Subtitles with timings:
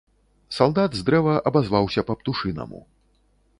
[0.55, 2.83] Салдат з дрэва абазваўся па-птушынаму.